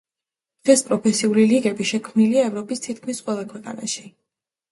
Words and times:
დღეს 0.67 0.81
პროფესიული 0.87 1.43
ლიგები 1.51 1.85
შექმნილია 1.89 2.45
ევროპის 2.51 2.83
თითქმის 2.87 3.23
ყველა 3.27 3.43
ქვეყანაში. 3.53 4.09